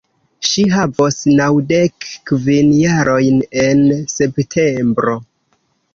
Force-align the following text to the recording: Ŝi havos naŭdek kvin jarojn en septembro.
Ŝi 0.51 0.61
havos 0.75 1.17
naŭdek 1.39 2.09
kvin 2.31 2.73
jarojn 2.79 3.41
en 3.65 3.85
septembro. 4.15 5.15